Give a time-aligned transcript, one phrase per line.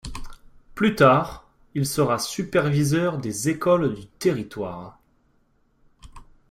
[0.73, 4.99] Plus tard, il sera superviseur des écoles du territoire.